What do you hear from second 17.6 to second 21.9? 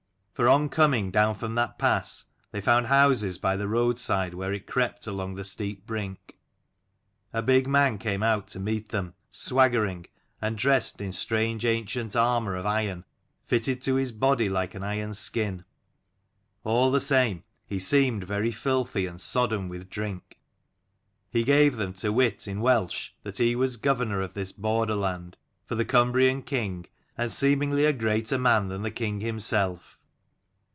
he seemed very filthy, and sodden with drink. He gave